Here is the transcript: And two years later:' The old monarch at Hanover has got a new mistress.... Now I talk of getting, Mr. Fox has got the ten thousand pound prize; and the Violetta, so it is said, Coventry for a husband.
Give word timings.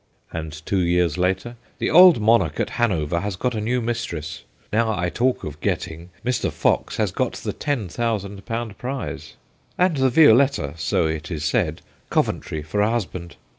And 0.33 0.51
two 0.65 0.79
years 0.79 1.19
later:' 1.19 1.57
The 1.77 1.91
old 1.91 2.19
monarch 2.19 2.59
at 2.59 2.71
Hanover 2.71 3.19
has 3.19 3.35
got 3.35 3.53
a 3.53 3.61
new 3.61 3.81
mistress.... 3.81 4.41
Now 4.73 4.97
I 4.97 5.09
talk 5.09 5.43
of 5.43 5.61
getting, 5.61 6.09
Mr. 6.25 6.51
Fox 6.51 6.97
has 6.97 7.11
got 7.11 7.33
the 7.33 7.53
ten 7.53 7.87
thousand 7.87 8.43
pound 8.47 8.79
prize; 8.79 9.35
and 9.77 9.97
the 9.97 10.09
Violetta, 10.09 10.73
so 10.75 11.05
it 11.05 11.29
is 11.29 11.43
said, 11.45 11.83
Coventry 12.09 12.63
for 12.63 12.81
a 12.81 12.89
husband. 12.89 13.35